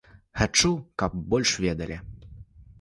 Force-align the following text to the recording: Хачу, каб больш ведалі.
Хачу, 0.39 0.71
каб 1.03 1.11
больш 1.35 1.55
ведалі. 1.67 2.03